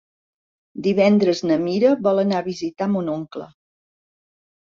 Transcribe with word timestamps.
Divendres 0.87 1.41
na 1.49 1.57
Mira 1.65 1.91
vol 2.07 2.23
anar 2.23 2.41
a 2.41 2.47
visitar 2.49 2.89
mon 2.95 3.13
oncle. 3.19 3.47